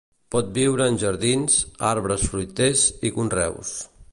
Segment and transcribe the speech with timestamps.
[0.35, 1.59] Pot viure en jardins,
[1.91, 3.79] arbres fruiters i conreus.